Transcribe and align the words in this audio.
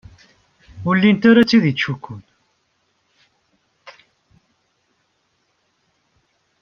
Ur 0.87 0.95
llint 0.97 1.23
ara 1.29 1.43
d 1.43 1.47
tid 1.49 1.63
yettcukkun. 1.67 2.21